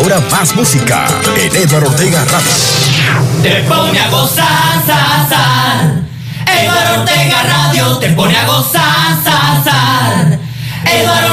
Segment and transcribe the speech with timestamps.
[0.00, 1.06] Ahora más música
[1.36, 2.48] en Eduardo Ortega Radio.
[3.42, 6.00] Te pone a gozar, zar, zar.
[6.98, 10.38] Ortega Radio te pone a gozar, zar, zar.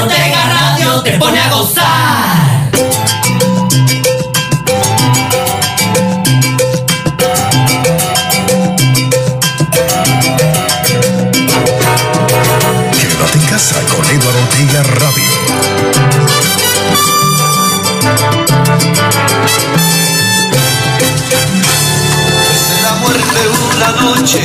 [0.02, 2.70] Ortega Radio te pone a gozar.
[13.00, 15.28] quédate en casa con Eduardo Ortega Radio.
[22.50, 23.40] Desde la muerte
[23.76, 24.42] una noche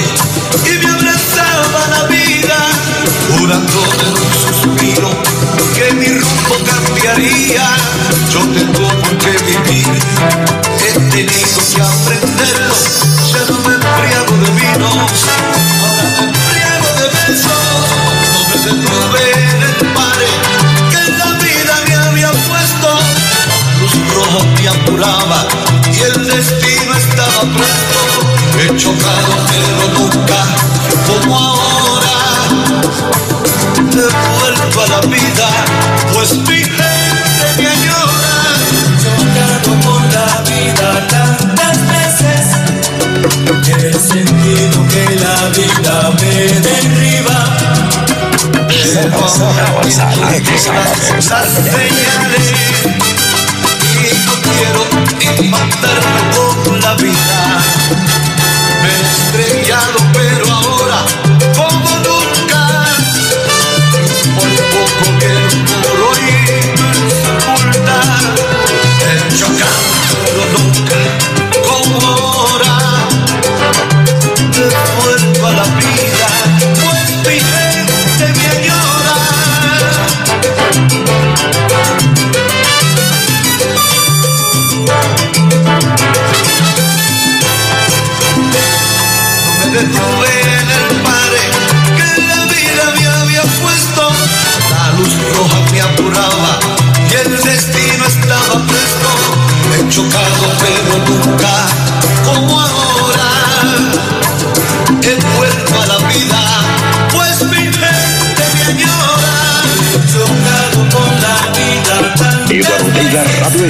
[0.66, 2.58] y me abrazaba la vida,
[3.38, 5.10] jurando de un suspiro
[5.76, 7.66] que mi rumbo cambiaría.
[8.32, 9.92] Yo tengo por qué vivir,
[10.80, 12.74] he tenido que aprenderlo,
[13.32, 15.12] ya no me embriago de vinos,
[15.82, 17.86] ahora me embriago de besos,
[18.34, 19.61] no me dejo.
[24.62, 25.46] deambulaba
[25.92, 28.00] y el destino estaba presto.
[28.58, 30.40] He chocado, pero nunca
[31.06, 32.16] como ahora.
[33.90, 35.48] Devuelto a la vida,
[36.14, 38.34] pues mi gente me ayuda.
[39.02, 42.42] Chocado por la vida tantas veces
[43.66, 47.38] he sentido que la vida me derriba.
[48.70, 49.02] Esa,
[49.86, 50.06] esa,
[51.18, 51.42] esa,
[54.56, 54.82] quiero
[55.42, 57.62] invadirlo con la vida.
[58.82, 60.11] Me he estrellado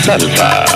[0.03, 0.72] satisfied.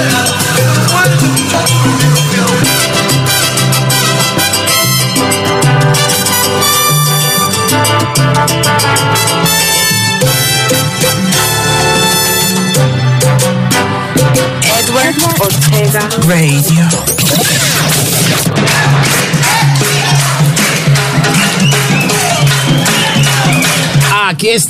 [0.00, 0.29] Radio.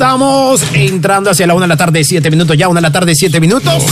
[0.00, 3.14] Estamos entrando hacia la una de la tarde, siete minutos ya, una de la tarde,
[3.14, 3.85] siete minutos.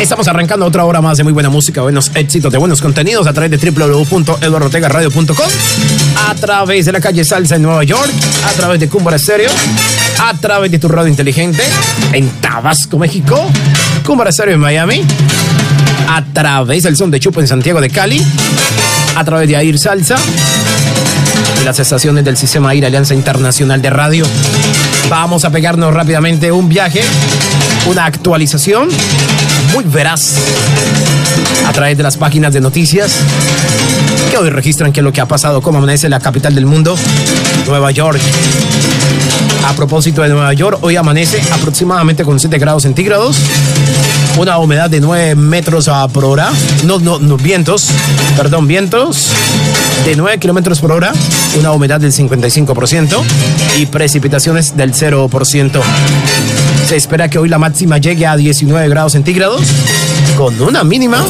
[0.00, 3.32] Estamos arrancando otra hora más de muy buena música, buenos éxitos, de buenos contenidos a
[3.32, 5.46] través de www.eduardotegaradio.com,
[6.28, 8.12] a través de la calle Salsa en Nueva York,
[8.44, 9.50] a través de Cumbra Stereo,
[10.20, 11.64] a través de tu radio inteligente
[12.12, 13.50] en Tabasco, México,
[14.04, 15.04] Cumbra Stereo en Miami,
[16.08, 18.22] a través del son de Chupo en Santiago de Cali,
[19.16, 20.16] a través de Air Salsa
[21.60, 24.26] y las estaciones del Sistema Air Alianza Internacional de Radio.
[25.08, 27.02] Vamos a pegarnos rápidamente un viaje,
[27.86, 28.88] una actualización
[29.72, 30.34] muy veraz
[31.66, 33.12] a través de las páginas de noticias
[34.30, 36.96] que hoy registran qué es lo que ha pasado, cómo amanece la capital del mundo,
[37.66, 38.20] Nueva York.
[39.66, 43.36] A propósito de Nueva York, hoy amanece aproximadamente con 7 grados centígrados,
[44.36, 46.50] una humedad de 9 metros por hora,
[46.84, 47.88] no, no, no, vientos,
[48.36, 49.28] perdón, vientos
[50.04, 51.12] de 9 kilómetros por hora,
[51.58, 53.22] una humedad del 55%
[53.78, 55.80] y precipitaciones del 0%.
[56.86, 59.62] Se espera que hoy la máxima llegue a 19 grados centígrados
[60.36, 61.24] con una mínima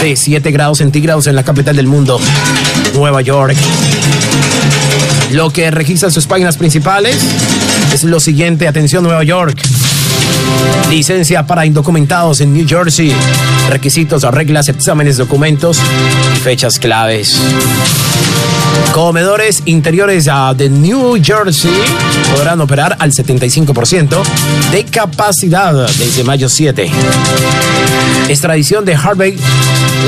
[0.00, 2.20] de 7 grados centígrados en la capital del mundo,
[2.94, 3.56] Nueva York.
[5.32, 7.16] Lo que registra sus páginas principales
[7.92, 9.60] es lo siguiente, atención Nueva York.
[10.88, 13.14] Licencia para indocumentados en New Jersey.
[13.68, 15.78] Requisitos, reglas, exámenes, documentos
[16.34, 17.40] y fechas claves.
[18.92, 21.70] Comedores interiores uh, de New Jersey
[22.34, 24.22] podrán operar al 75%
[24.72, 26.90] de capacidad desde mayo 7.
[28.28, 29.36] Extradición de Harvey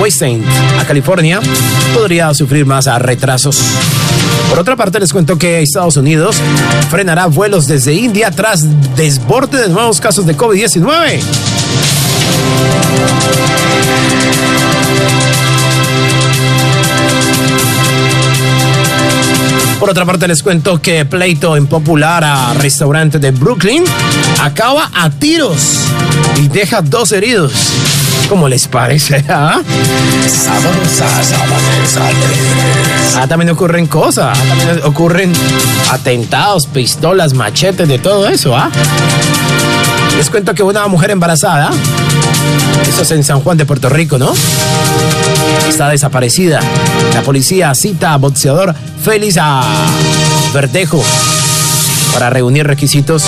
[0.01, 0.45] Weinstein
[0.81, 1.41] a California
[1.95, 3.61] podría sufrir más retrasos.
[4.49, 6.37] Por otra parte, les cuento que Estados Unidos
[6.91, 8.65] frenará vuelos desde India tras
[8.97, 11.21] desborde de nuevos casos de COVID-19.
[19.83, 23.83] Por otra parte, les cuento que pleito en popular a restaurante de Brooklyn
[24.41, 25.81] acaba a tiros
[26.41, 27.53] y deja dos heridos.
[28.33, 29.23] ¿Cómo les parece?
[29.29, 29.61] ¿Ah?
[33.15, 34.39] ah también ocurren cosas.
[34.41, 35.33] Ah, también ocurren
[35.91, 38.57] atentados, pistolas, machetes, de todo eso.
[38.57, 38.71] ¿ah?
[40.17, 41.73] Les cuento que una mujer embarazada,
[42.89, 44.33] eso es en San Juan de Puerto Rico, ¿no?
[45.69, 46.61] Está desaparecida.
[47.13, 48.75] La policía cita a boxeador
[49.05, 49.63] Félix a
[50.55, 51.05] Verdejo
[52.15, 53.25] para reunir requisitos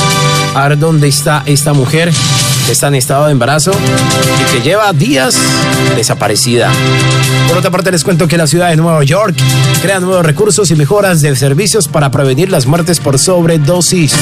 [0.55, 2.11] a ver dónde está esta mujer
[2.67, 5.37] que está en estado de embarazo y que lleva días
[5.97, 6.71] desaparecida.
[7.49, 9.37] Por otra parte, les cuento que la ciudad de Nueva York
[9.83, 14.15] crea nuevos recursos y mejoras de servicios para prevenir las muertes por sobredosis.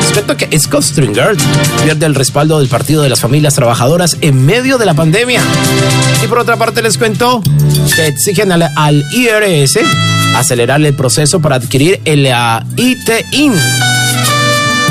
[0.00, 1.36] Les cuento que Scott Stringer
[1.84, 5.40] pierde el respaldo del Partido de las Familias Trabajadoras en medio de la pandemia.
[6.22, 7.42] Y por otra parte, les cuento
[7.94, 9.78] que exigen al, IRS
[10.36, 13.54] acelerar el proceso para adquirir el uh, ITIN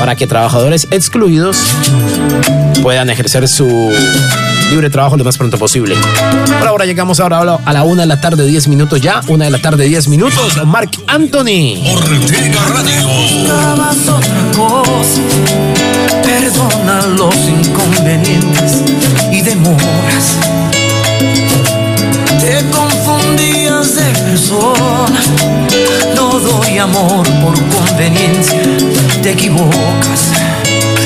[0.02, 1.56] para que trabajadores excluidos
[2.82, 3.68] puedan ejercer su
[4.70, 5.94] libre trabajo lo más pronto posible.
[6.58, 9.20] Por ahora llegamos ahora a la una de la tarde, 10 minutos ya.
[9.28, 10.58] Una de la tarde, 10 minutos.
[10.66, 11.78] Mark Anthony.
[11.94, 13.08] Ortega Radio.
[14.12, 15.20] otra cosa.
[16.24, 18.82] Perdona los inconvenientes
[19.30, 20.36] y demoras.
[22.40, 25.51] Te confundías de persona.
[26.72, 28.62] Doy amor por conveniencia.
[29.22, 30.32] Te equivocas.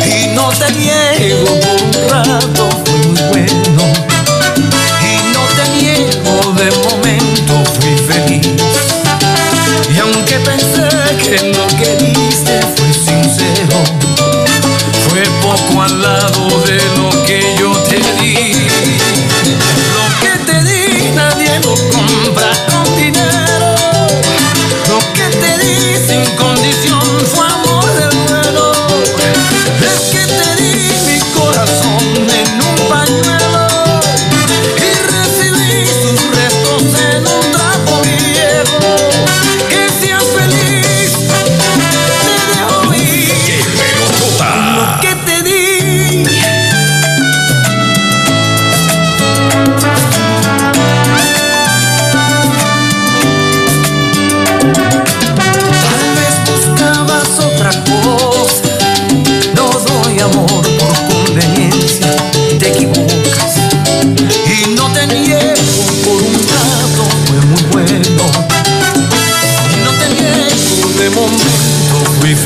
[0.06, 2.68] Y no te niego por un rato.
[2.85, 3.82] Fue muy bueno.
[5.02, 7.64] Y no te niego de momento.
[7.80, 8.46] Fui feliz.
[9.92, 10.87] Y aunque pensé
[11.18, 13.82] que lo que diste fue sincero,
[15.08, 17.15] fue poco al lado de lo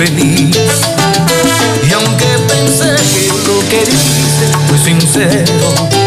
[0.07, 0.57] feliz.
[1.87, 6.00] Y aunque pensé que lo que dijiste fue sincero.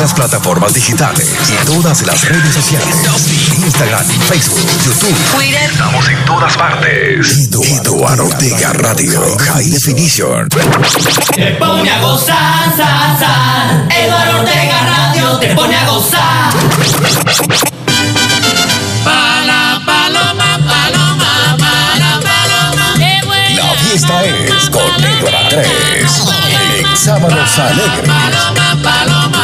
[0.00, 2.96] nuestras plataformas digitales y todas las redes sociales.
[3.58, 5.14] Instagram, Facebook, YouTube.
[5.36, 5.70] Twitter.
[5.70, 7.50] Estamos en todas partes.
[7.52, 9.20] Eduardo Ortega Radio.
[9.38, 10.48] High Definition.
[10.48, 13.88] Te pone a gozar, zar.
[13.94, 16.50] Eduardo Ortega Radio te pone a gozar.
[19.04, 22.94] Pala, paloma, paloma, pala, paloma.
[23.54, 26.10] La fiesta es con Eduardo 3.
[26.94, 28.08] Sábados Alegres.
[28.08, 29.39] Paloma, paloma.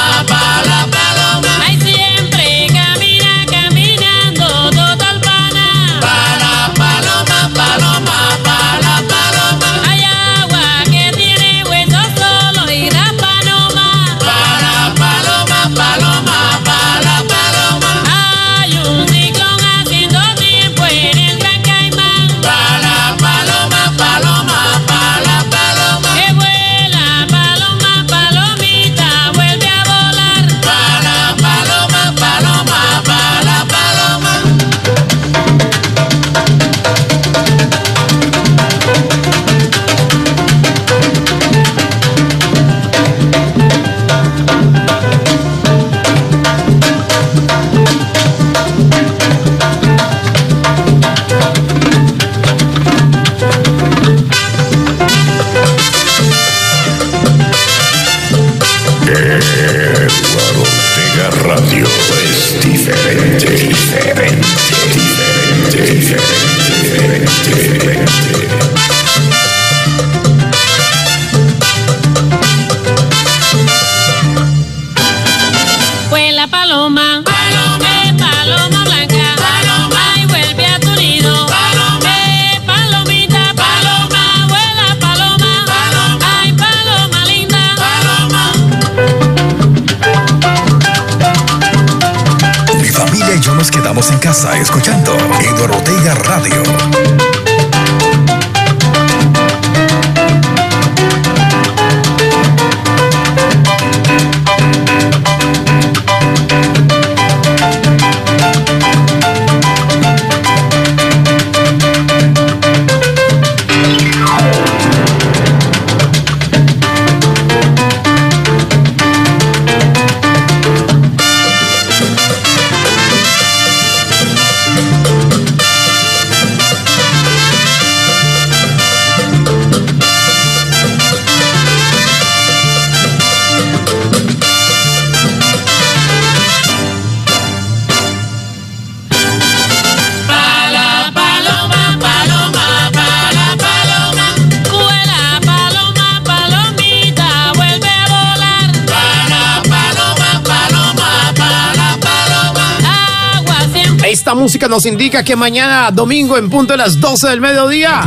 [154.26, 158.02] Esta música nos indica que mañana, domingo, en punto de las 12 del mediodía,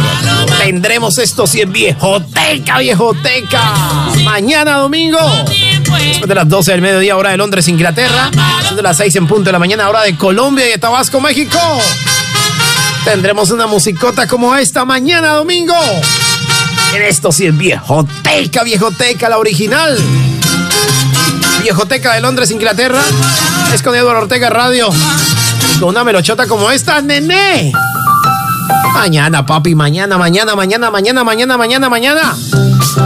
[0.61, 3.61] tendremos esto si es viejoteca, viejoteca.
[4.25, 5.17] Mañana, domingo,
[5.88, 9.27] después de las 12 del mediodía, hora de Londres, Inglaterra, después de las 6 en
[9.27, 11.57] punto de la mañana, hora de Colombia y de Tabasco, México.
[13.05, 15.77] Tendremos una musicota como esta mañana, domingo.
[16.95, 19.97] En esto sí es viejoteca, viejoteca, la original.
[21.61, 23.01] Viejoteca de Londres, Inglaterra.
[23.73, 24.89] Es con Eduardo Ortega Radio.
[25.79, 27.71] Con una melochota como esta, nené.
[28.93, 32.36] Mañana, papi, mañana, mañana, mañana, mañana, mañana, mañana, mañana.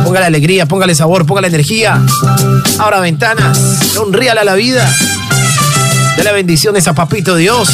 [0.03, 2.01] Póngale alegría, póngale sabor, póngale energía.
[2.79, 3.59] Abra ventanas,
[3.93, 4.91] sonríale a la vida.
[6.17, 7.69] Dele bendiciones a Papito Dios.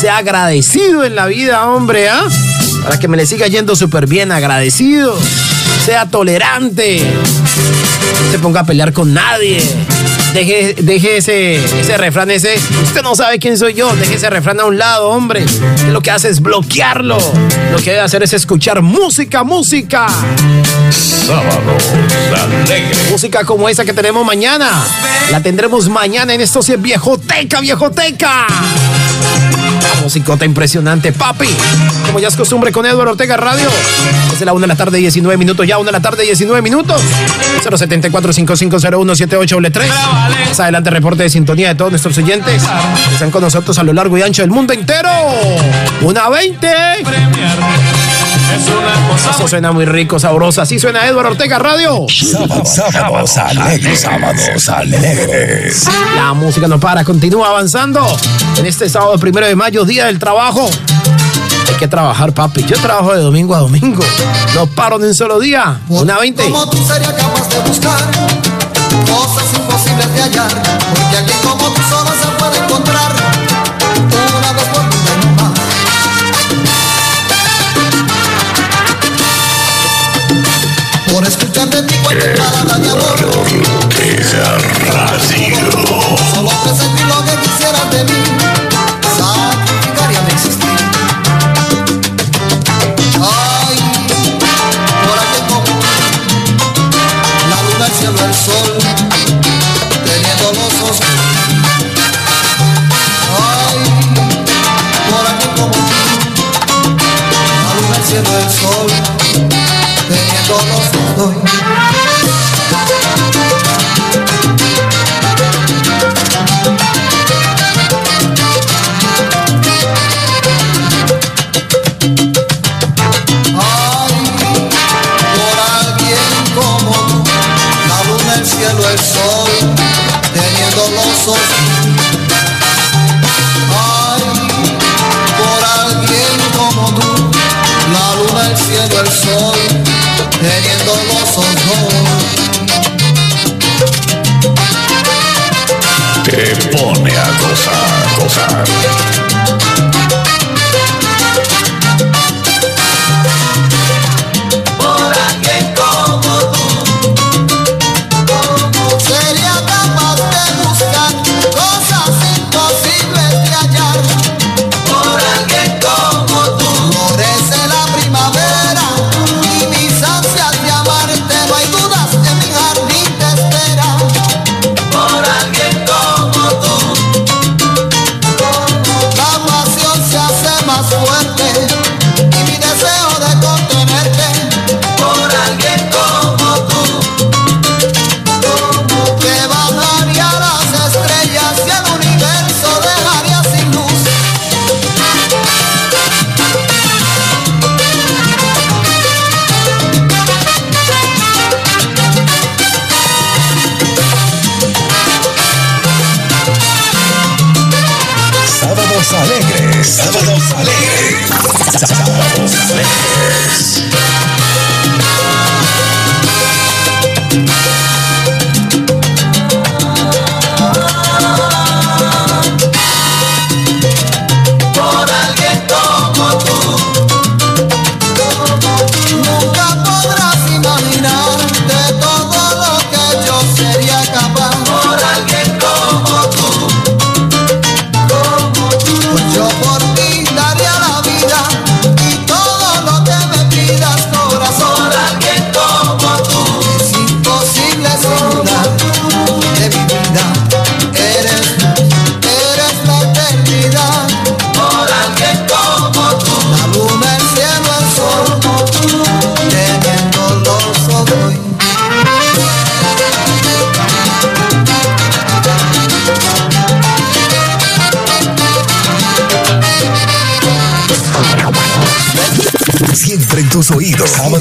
[0.00, 2.22] Sea agradecido en la vida, hombre, ¿ah?
[2.84, 5.18] Para que me le siga yendo súper bien, agradecido.
[5.84, 7.00] Sea tolerante.
[8.24, 9.60] No se ponga a pelear con nadie.
[10.36, 12.56] Deje, deje ese, ese refrán ese.
[12.82, 13.96] Usted no sabe quién soy yo.
[13.96, 15.42] Deje ese refrán a un lado, hombre.
[15.90, 17.16] Lo que hace es bloquearlo.
[17.72, 20.06] Lo que debe hacer es escuchar música, música.
[20.90, 21.84] Sábados
[22.66, 23.10] alegres.
[23.10, 24.84] Música como esa que tenemos mañana.
[25.30, 28.46] La tendremos mañana en esto sí es viejoteca, viejoteca.
[30.02, 31.48] Musicota impresionante, papi.
[32.04, 33.70] Como ya es costumbre con Eduardo Ortega Radio.
[34.30, 35.66] Desde la 1 de la tarde, 19 minutos.
[35.66, 37.00] Ya 1 de la tarde, 19 minutos.
[37.62, 39.14] 074 5501
[39.72, 39.90] 3
[40.48, 42.62] Más adelante, reporte de sintonía de todos nuestros oyentes
[43.08, 45.10] que están con nosotros a lo largo y ancho del mundo entero.
[46.02, 46.68] Una 20.
[49.30, 50.62] Eso suena muy rico, sabroso.
[50.62, 52.06] Así suena Eduardo Ortega Radio.
[52.08, 54.00] Sábados, sábados alegres.
[54.00, 55.84] Sábados alegres.
[56.14, 58.06] La música no para, continúa avanzando.
[58.56, 60.68] En este sábado primero de mayo, día del trabajo.
[61.68, 62.64] Hay que trabajar, papi.
[62.64, 64.04] Yo trabajo de domingo a domingo.
[64.54, 65.80] No paro ni un solo día.
[65.88, 66.44] Una 20.
[66.44, 67.98] Como tú sería capaz de buscar
[69.04, 70.62] cosas imposibles de hallar,
[70.94, 73.12] porque alguien como tú solo se puede encontrar
[74.38, 75.52] una vez por vida y no más.
[81.12, 83.18] Por escuchar de ti cualquier palabra de amor,
[86.34, 88.35] solo presentí lo que quisieras de mí,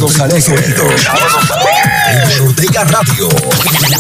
[0.10, 0.48] Sábados.
[0.48, 3.30] Eduardo Ortega Radio.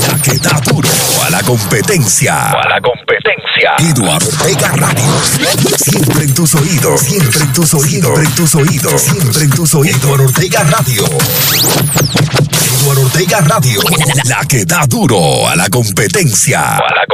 [0.07, 0.89] La que da duro
[1.25, 2.51] a la competencia.
[2.51, 3.75] A la competencia.
[3.79, 5.03] Eduardo Ortega Radio.
[5.77, 7.01] Siempre en tus oídos.
[7.01, 8.19] Siempre en tus oídos.
[8.19, 9.01] Siempre en tus oídos.
[9.01, 9.99] Siempre en tus oídos.
[10.01, 11.05] Eduardo Ortega Radio.
[12.81, 13.81] Eduardo Ortega Radio.
[14.25, 16.75] La que da duro a la competencia.
[16.75, 17.04] A la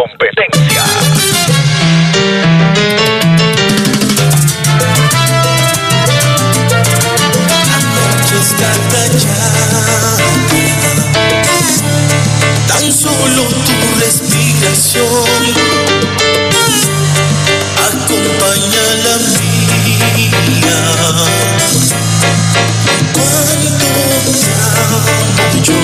[25.64, 25.76] yo,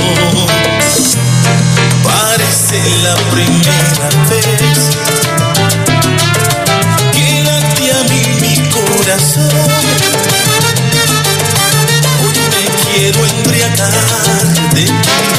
[2.04, 4.89] parece la primera vez
[7.13, 9.67] que late a mí mi corazón
[12.98, 13.93] quiero embriagar
[14.74, 14.93] de ti.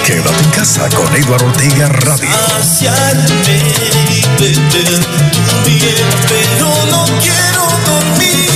[0.07, 2.29] Quédate en casa con Eduardo Ortega Radio.
[2.63, 3.59] Saciarme
[4.39, 5.01] beber
[5.47, 8.48] tu miel, pero no quiero dormir.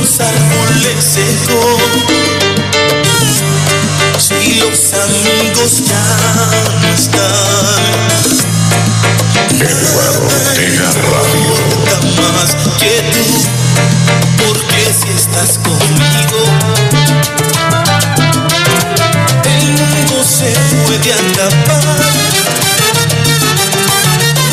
[0.00, 1.78] Los árboles secó,
[4.18, 6.06] si los amigos ya
[6.82, 7.96] no están.
[9.58, 11.54] Eduardo Ortega Radio.
[12.34, 13.26] más que tú,
[14.44, 16.40] porque si estás conmigo,
[19.44, 20.50] el mundo se
[20.84, 22.00] puede acabar.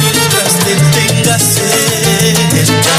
[0.01, 2.93] Mientras te tengas cerca.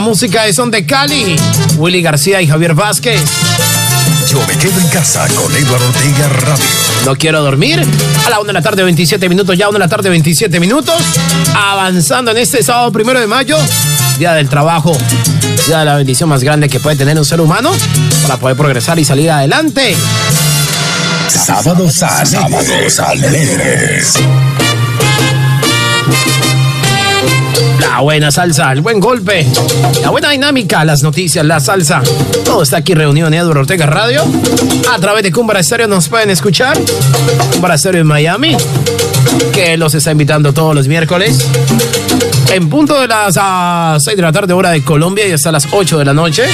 [0.00, 1.36] La música de Son de Cali.
[1.76, 3.20] Willy García y Javier Vázquez.
[4.30, 6.64] Yo me quedo en casa con Eduardo Ortega Radio.
[7.04, 7.84] No quiero dormir.
[8.26, 9.58] A la 1 de la tarde, 27 minutos.
[9.58, 10.96] Ya 1 de la tarde, 27 minutos.
[11.54, 13.58] Avanzando en este sábado primero de mayo.
[14.18, 14.96] Día del trabajo.
[15.66, 17.70] Día de la bendición más grande que puede tener un ser humano
[18.22, 19.96] para poder progresar y salir adelante.
[21.28, 22.30] Sábados alegres.
[22.30, 24.18] Sábados alegres.
[27.80, 29.46] La buena salsa, el buen golpe,
[30.02, 32.02] la buena dinámica, las noticias, la salsa.
[32.44, 34.22] Todo está aquí reunido en Eduardo Ortega Radio.
[34.92, 36.76] A través de Cumbra Estéreo nos pueden escuchar.
[37.52, 38.54] Cumbra Estéreo en Miami,
[39.54, 41.46] que los está invitando todos los miércoles.
[42.52, 45.66] En punto de las ah, 6 de la tarde, hora de Colombia, y hasta las
[45.72, 46.44] 8 de la noche.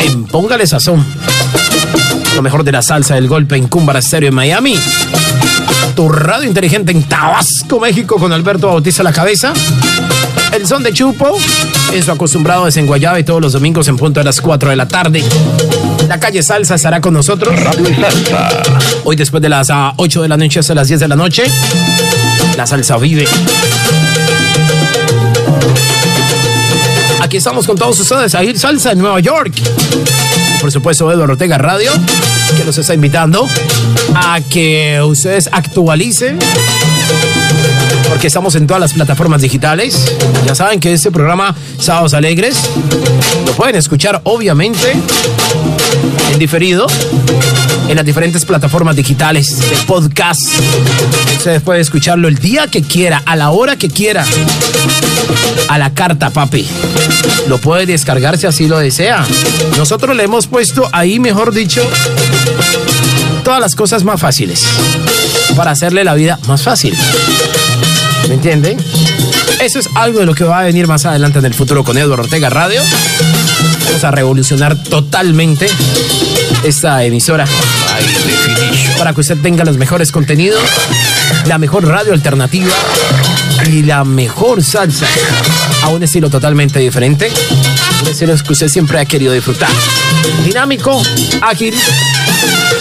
[0.00, 1.04] En Póngale Sazón.
[2.34, 4.78] Lo mejor de la salsa del golpe en Cumbra Estéreo en Miami.
[5.94, 9.52] Tu radio inteligente en Tabasco, México, con Alberto Bautista a la cabeza.
[10.52, 11.38] El son de Chupo
[11.92, 14.88] en su acostumbrado desenguayado y todos los domingos en punto de las 4 de la
[14.88, 15.22] tarde.
[16.08, 17.58] La calle Salsa estará con nosotros.
[17.60, 18.62] Radio Salsa.
[19.04, 21.44] Hoy después de las ah, 8 de la noche hasta las 10 de la noche.
[22.56, 23.26] La salsa vive.
[27.20, 29.52] Aquí estamos con todos ustedes a ir salsa en Nueva York.
[29.56, 31.90] Y por supuesto, Eduardo Ortega Radio,
[32.56, 33.46] que los está invitando
[34.14, 36.38] a que ustedes actualicen.
[38.08, 40.12] Porque estamos en todas las plataformas digitales.
[40.46, 42.56] Ya saben que este programa Sábados Alegres
[43.46, 44.92] lo pueden escuchar, obviamente,
[46.32, 46.86] en diferido
[47.88, 50.40] en las diferentes plataformas digitales de podcast.
[51.36, 54.24] Ustedes pueden escucharlo el día que quiera, a la hora que quiera.
[55.68, 56.66] A la carta, papi.
[57.48, 59.24] Lo puede descargar si así lo desea.
[59.76, 61.82] Nosotros le hemos puesto ahí, mejor dicho,
[63.44, 64.64] todas las cosas más fáciles.
[65.54, 66.96] Para hacerle la vida más fácil.
[68.28, 68.78] ¿Me entienden?
[69.60, 71.96] Eso es algo de lo que va a venir más adelante en el futuro con
[71.96, 72.80] Eduardo Ortega Radio.
[73.84, 75.68] Vamos a revolucionar totalmente
[76.64, 77.46] esta emisora
[78.98, 80.62] para que usted tenga los mejores contenidos,
[81.46, 82.72] la mejor radio alternativa
[83.66, 85.06] y la mejor salsa
[85.82, 87.30] a un estilo totalmente diferente.
[88.02, 89.70] Un estilo que usted siempre ha querido disfrutar.
[90.44, 91.02] Dinámico,
[91.42, 91.74] ágil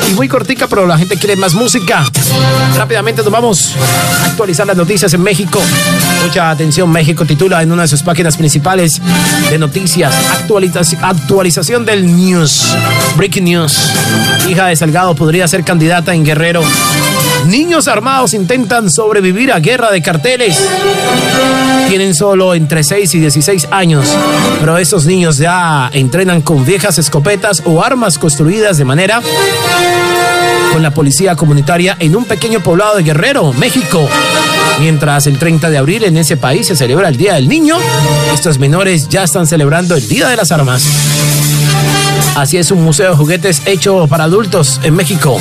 [0.10, 2.06] y muy cortica, pero la gente quiere más música.
[2.76, 3.76] Rápidamente nos vamos
[4.22, 5.62] a actualizar las noticias en México.
[6.26, 9.02] Mucha atención, México titula en una de sus páginas principales
[9.50, 12.76] de noticias actualización, actualización del news.
[13.16, 13.92] Breaking news.
[14.50, 16.64] Hija de Salgado podría ser candidata en Guerrero.
[17.54, 20.58] Niños armados intentan sobrevivir a guerra de carteles.
[21.88, 24.10] Tienen solo entre 6 y 16 años,
[24.60, 29.22] pero esos niños ya entrenan con viejas escopetas o armas construidas de manera
[30.72, 34.10] con la policía comunitaria en un pequeño poblado de Guerrero, México.
[34.80, 37.78] Mientras el 30 de abril en ese país se celebra el Día del Niño,
[38.34, 40.88] estos menores ya están celebrando el Día de las Armas.
[42.36, 45.38] Así es un museo de juguetes hecho para adultos en México.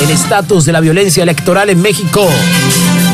[0.00, 2.28] El estatus de la violencia electoral en México.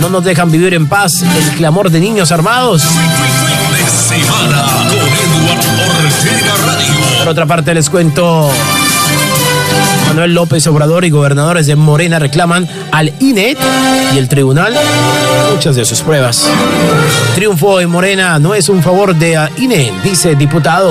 [0.00, 2.84] No nos dejan vivir en paz el clamor de niños armados.
[7.18, 8.50] Por otra parte, les cuento.
[10.08, 13.58] Manuel López Obrador y gobernadores de Morena reclaman al INET
[14.14, 14.74] y el tribunal
[15.52, 16.48] muchas de sus pruebas.
[17.34, 20.90] Triunfo de Morena no es un favor de INE, dice diputado.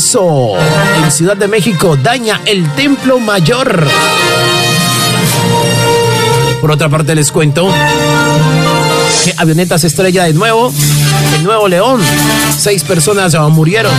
[0.00, 3.84] En Ciudad de México daña el Templo Mayor.
[6.60, 7.68] Por otra parte, les cuento
[9.24, 10.72] que avioneta se estrella de nuevo
[11.34, 12.00] en Nuevo León.
[12.56, 13.92] Seis personas murieron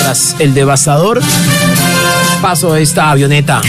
[0.00, 1.20] tras el devastador
[2.40, 3.60] paso de esta avioneta.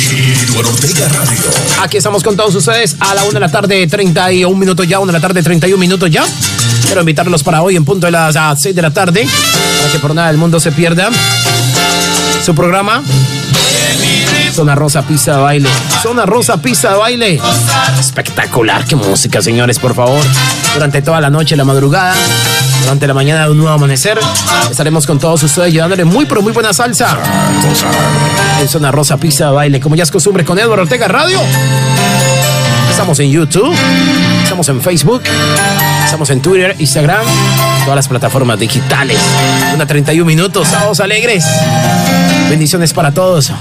[1.81, 5.07] Aquí estamos con todos ustedes a la 1 de la tarde, 31 minutos ya, 1
[5.07, 6.23] de la tarde, 31 minutos ya.
[6.85, 9.27] Quiero invitarlos para hoy en punto de las ah, 6 de la tarde,
[9.79, 11.09] para que por nada del mundo se pierda
[12.43, 13.03] su programa.
[14.53, 15.69] Zona Rosa Pista de Baile.
[16.01, 17.41] Zona Rosa Pista de Baile.
[17.99, 20.23] Espectacular, qué música, señores, por favor.
[20.73, 22.15] Durante toda la noche, la madrugada,
[22.81, 24.19] durante la mañana de un nuevo amanecer,
[24.69, 27.17] estaremos con todos ustedes llevándole muy, pero muy buena salsa.
[28.59, 31.39] En Zona Rosa de Baile, como ya es costumbre con Eduardo Ortega Radio.
[32.89, 33.75] Estamos en YouTube,
[34.43, 35.23] estamos en Facebook,
[36.05, 37.25] estamos en Twitter, Instagram,
[37.83, 39.17] todas las plataformas digitales.
[39.73, 41.45] Una 31 minutos, sábados alegres.
[42.49, 43.51] Bendiciones para todos.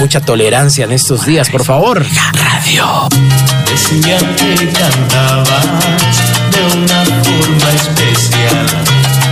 [0.00, 2.04] Mucha tolerancia en estos días, por favor.
[2.34, 3.59] Radio.
[3.70, 5.64] Decían que cantabas
[6.50, 8.66] de una forma especial.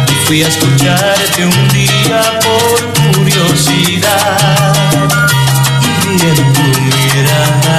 [0.08, 2.78] Y fui a escucharte un día por
[3.14, 4.72] curiosidad.
[5.82, 7.78] Y vi en tu mirada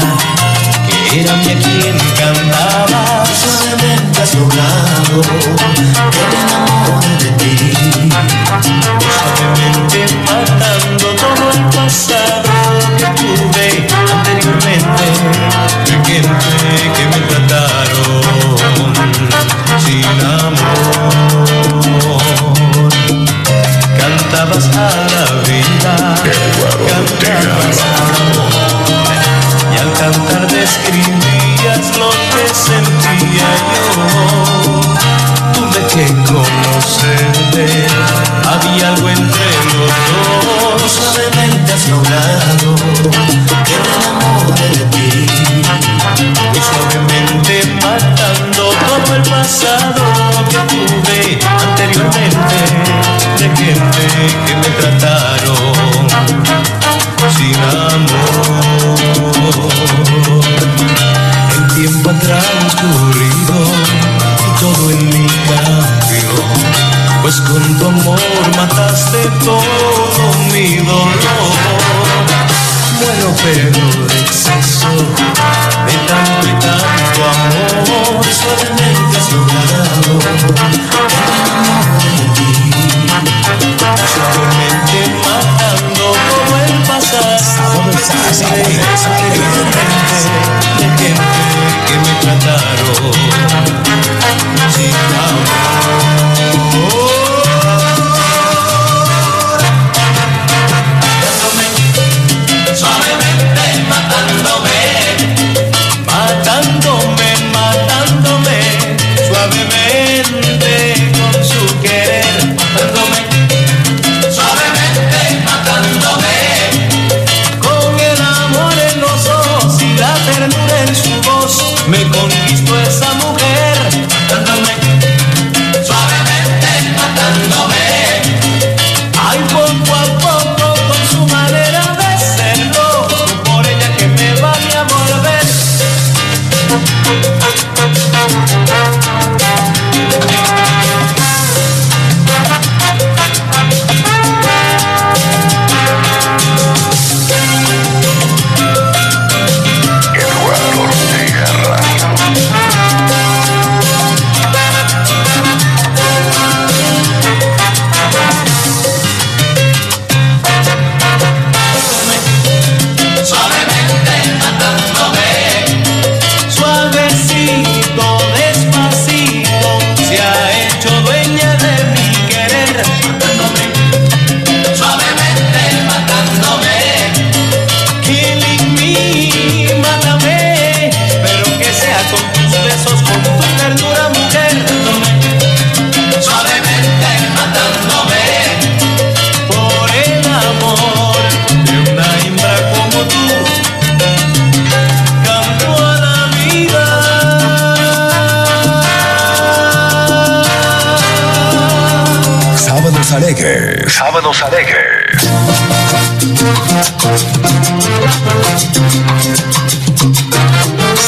[0.85, 3.23] que era mi a quien cantaba.
[3.25, 5.21] Suavemente has logrado
[6.11, 8.28] que me enamore de ti.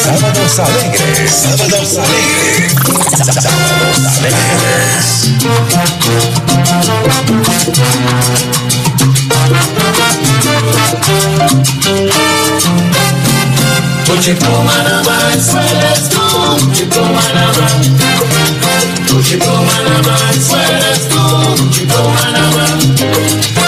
[0.03, 2.73] Sábados alegres, sábados alegres,
[3.39, 5.31] sábados alegres.
[14.05, 16.23] Tuchipumanaba, sueles tú,
[16.73, 17.67] Chipumanaba.
[19.07, 23.60] Tuchipumanaba, sueles na Chipumanaba.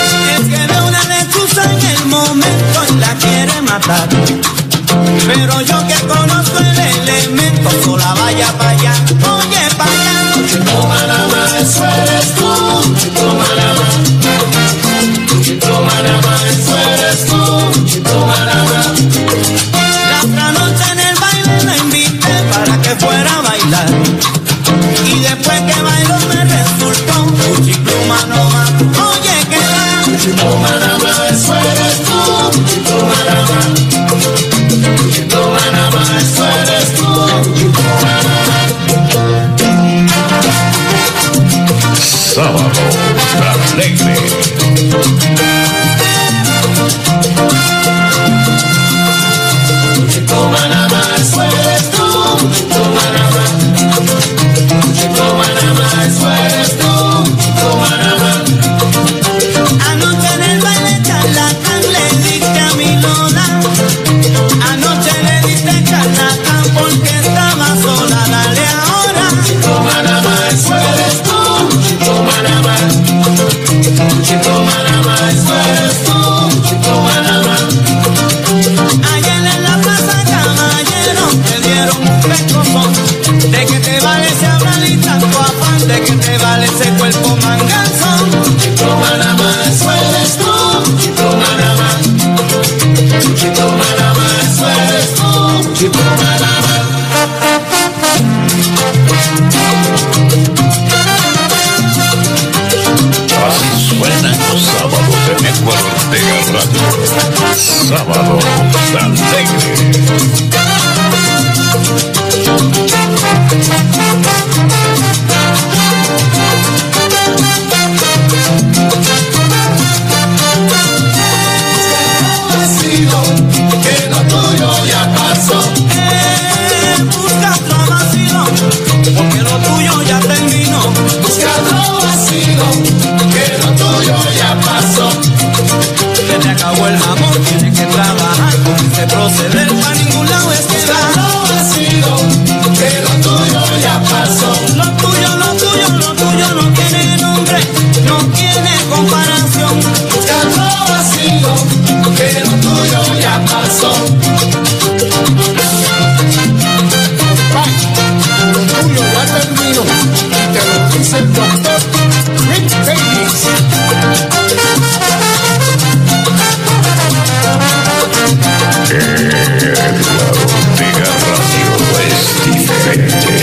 [5.28, 9.13] Pero yo que conozco el elemento, sola vaya para allá.
[43.76, 44.13] Lately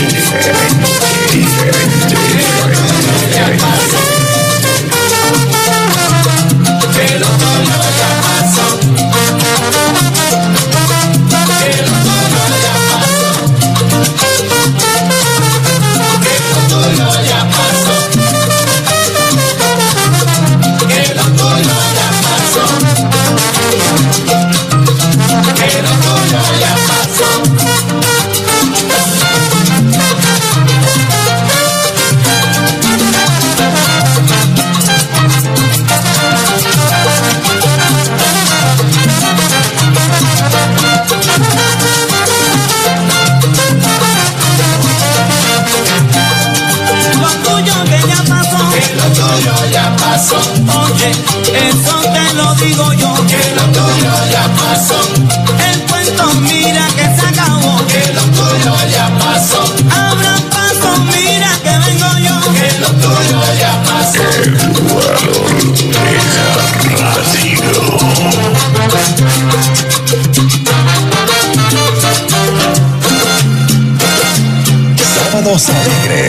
[0.07, 0.90] diferente.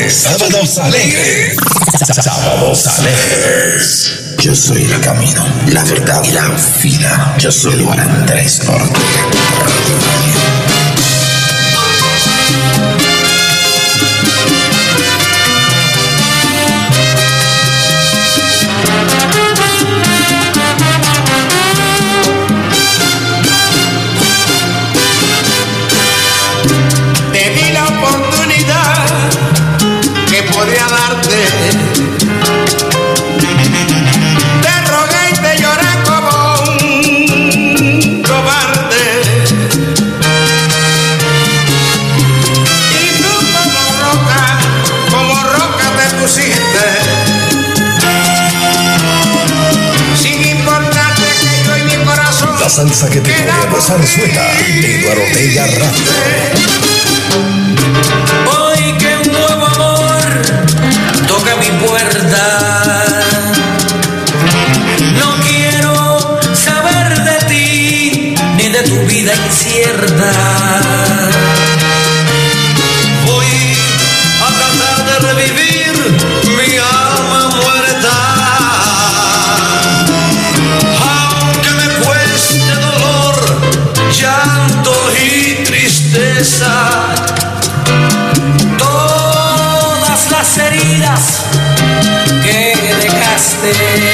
[0.08, 1.56] Sábados alegres.
[2.22, 4.12] Sábados alegres.
[4.38, 6.48] Yo soy el camino, la verdad y la
[6.82, 7.34] vida.
[7.38, 10.41] Yo soy Juan Andrés Ortega.
[53.10, 54.42] que te toque gozar sueta
[54.80, 56.04] de Eduardo Ortega Radio.
[58.46, 60.42] Hoy que un nuevo amor
[61.26, 63.04] toca mi puerta.
[65.18, 70.61] No quiero saber de ti ni de tu vida incierta.
[93.74, 94.11] Yeah.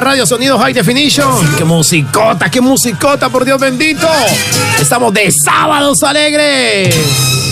[0.00, 1.56] Radio, sonido high definition.
[1.56, 4.08] ¡Qué musicota, qué musicota, por Dios bendito!
[4.80, 7.43] Estamos de sábados alegres.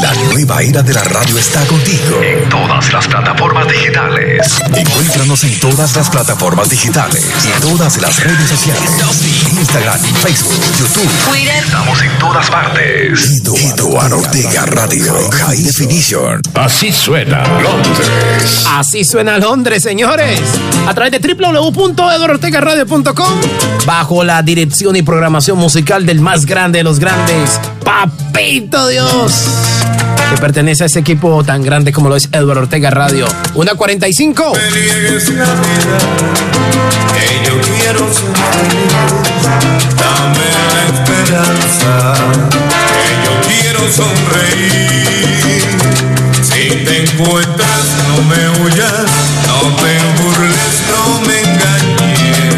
[0.00, 2.20] La nueva era de la radio está contigo.
[2.22, 4.60] En todas las plataformas digitales.
[4.74, 8.90] Encuéntranos en todas las plataformas digitales y todas las redes sociales.
[9.52, 11.10] Instagram, Facebook, YouTube.
[11.28, 11.62] Twitter.
[11.64, 13.42] Estamos en todas partes.
[13.74, 15.30] Eduardo Ortega Radio.
[15.30, 16.40] High Definition.
[16.54, 18.64] Así suena Londres.
[18.68, 20.40] Así suena Londres, señores.
[20.86, 23.40] A través de www.eduardoortegaradio.com
[23.86, 29.32] bajo la dirección y programación musical del más grande de los grandes, Papito Dios,
[30.34, 33.26] que pertenece a ese equipo tan grande como lo es Eduardo Ortega Radio.
[33.54, 34.52] Una 45.
[34.54, 35.98] me niegues la vida
[37.12, 38.92] que yo quiero ser feliz.
[40.00, 42.14] Dame la esperanza
[43.04, 45.62] que yo quiero sonreír.
[46.40, 49.10] Si te encuentras, no me huyas,
[49.46, 52.54] no te burles, no me engañes.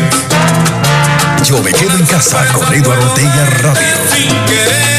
[1.43, 3.97] Yo me quedo en casa con Eduardo Ortega Radio.
[4.13, 4.94] Sin querer,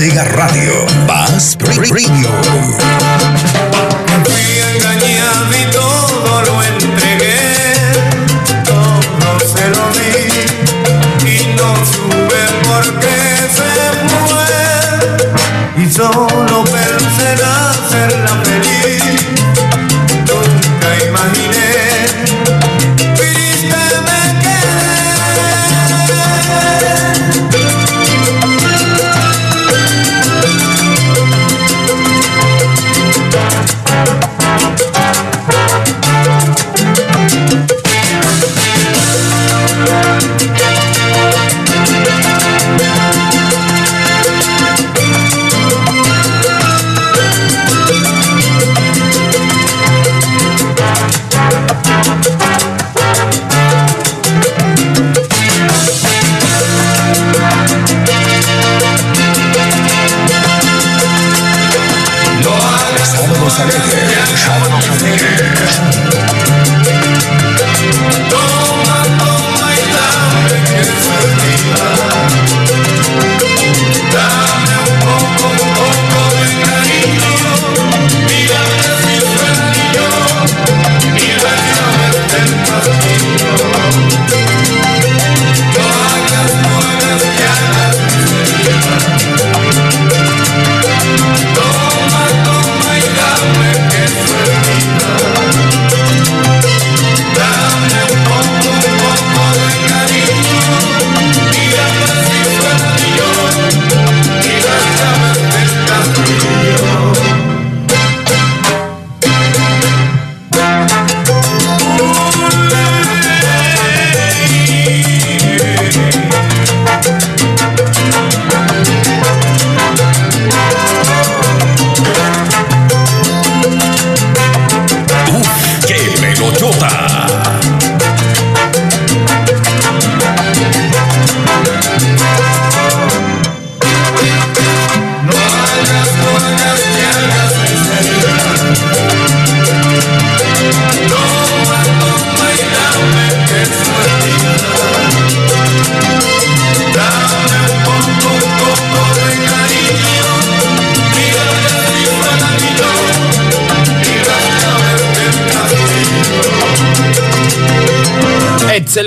[0.00, 0.86] Ortega Radio.
[1.04, 3.49] Bass Radio.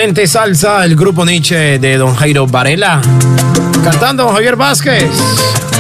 [0.04, 3.00] Excelente salsa, el grupo Nietzsche de Don Jairo Varela.
[3.86, 5.10] Cantando Don Javier Vázquez.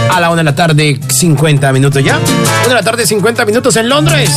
[0.10, 2.20] A la una de la tarde, 50 minutos ya.
[2.20, 4.30] Una de la tarde, 50 minutos en Londres.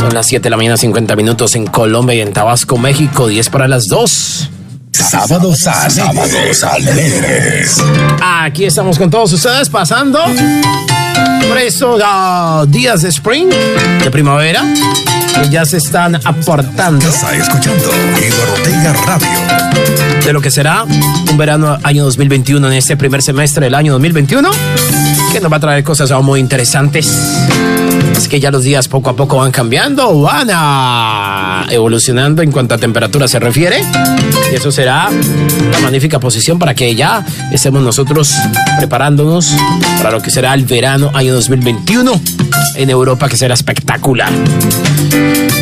[0.00, 3.28] Son las 7 de la mañana, 50 minutos en Colombia y en Tabasco, México.
[3.28, 4.50] 10 para las 2.
[4.90, 6.64] Sábados alegres.
[6.64, 7.80] alegres.
[8.20, 10.18] Aquí estamos con todos ustedes pasando
[11.48, 13.48] por esos ah, días de spring,
[14.02, 14.62] de primavera,
[15.34, 19.28] que ya se están aportando Está escuchando Eduardo Radio.
[20.24, 24.50] de lo que será un verano año 2021 en este primer semestre del año 2021,
[25.32, 27.12] que nos va a traer cosas aún muy interesantes.
[28.16, 32.74] Es que ya los días poco a poco van cambiando, van a evolucionando en cuanto
[32.74, 33.82] a temperatura se refiere.
[34.50, 38.34] Y eso será una magnífica posición para que ya estemos nosotros
[38.78, 39.54] preparándonos
[39.98, 42.18] para lo que será el verano año 2021
[42.76, 44.30] en Europa, que será espectacular.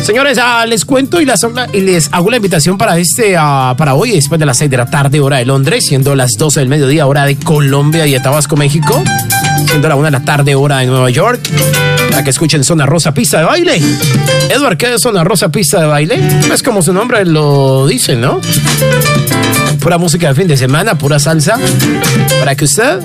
[0.03, 3.93] Señores, ah, les cuento y, las- y les hago la invitación para este, ah, para
[3.95, 6.69] hoy, después de las 6 de la tarde, hora de Londres, siendo las 12 del
[6.69, 9.01] mediodía, hora de Colombia y de Tabasco, México,
[9.67, 11.39] siendo la 1 de la tarde, hora de Nueva York,
[12.09, 13.81] para que escuchen Zona Rosa Pista de Baile.
[14.49, 16.19] Edward, ¿qué es Zona Rosa Pista de Baile?
[16.53, 18.41] Es como su nombre lo dice, ¿no?
[19.79, 21.57] Pura música de fin de semana, pura salsa,
[22.39, 22.99] para que usted,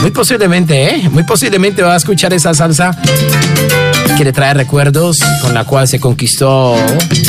[0.00, 1.08] muy posiblemente, ¿eh?
[1.10, 2.90] Muy posiblemente va a escuchar esa salsa
[4.20, 6.76] que le trae recuerdos con la cual se conquistó,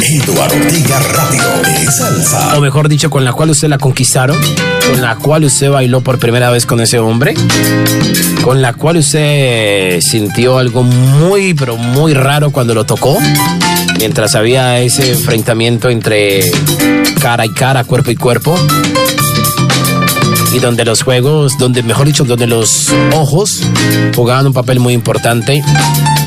[0.10, 1.42] Eduardo Ortega Radio.
[1.90, 2.58] Salsa.
[2.58, 4.38] o mejor dicho, con la cual usted la conquistaron,
[4.90, 7.34] con la cual usted bailó por primera vez con ese hombre,
[8.44, 13.18] con la cual usted sintió algo muy, pero muy raro cuando lo tocó,
[13.98, 16.44] mientras había ese enfrentamiento entre
[17.22, 18.60] cara y cara, cuerpo y cuerpo.
[20.52, 23.62] Y donde los juegos, donde mejor dicho, donde los ojos
[24.14, 25.64] jugaban un papel muy importante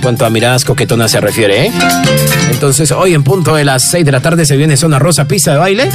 [0.04, 1.72] cuanto a miradas coquetonas se refiere, ¿eh?
[2.50, 5.52] Entonces, hoy en punto de las 6 de la tarde se viene Zona Rosa, pista
[5.52, 5.88] de baile.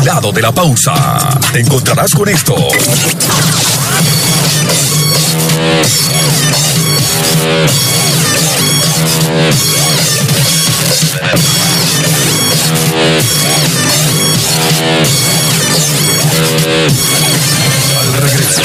[0.03, 2.55] Lado de la pausa, te encontrarás con esto.
[18.01, 18.63] Al regreso.